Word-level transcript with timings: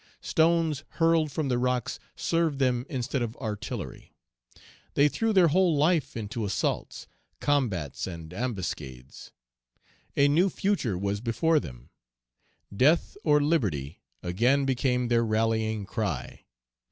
Stones 0.21 0.83
hurled 0.97 1.31
from 1.31 1.47
the 1.47 1.59
rocks 1.59 1.99
served 2.15 2.57
them 2.57 2.87
instead 2.89 3.21
of 3.21 3.35
artillery. 3.37 4.15
They 4.95 5.07
threw 5.07 5.31
their 5.31 5.49
whole 5.49 5.77
life 5.77 6.17
into 6.17 6.43
assaults, 6.43 7.05
combats, 7.39 8.07
and 8.07 8.33
ambuscades. 8.33 9.31
A 10.17 10.27
new 10.27 10.49
future 10.49 10.97
was 10.97 11.21
before 11.21 11.59
them. 11.59 11.91
"Death 12.75 13.15
or 13.23 13.39
liberty!" 13.41 14.01
again 14.23 14.65
became 14.65 15.07
their 15.07 15.23
rallying 15.23 15.85
cry. 15.85 16.45